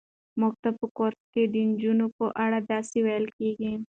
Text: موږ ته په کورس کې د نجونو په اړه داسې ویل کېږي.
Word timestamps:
موږ 0.39 0.53
ته 0.63 0.69
په 0.79 0.85
کورس 0.97 1.21
کې 1.33 1.43
د 1.53 1.55
نجونو 1.69 2.05
په 2.17 2.25
اړه 2.43 2.59
داسې 2.71 2.97
ویل 3.05 3.25
کېږي. 3.37 3.71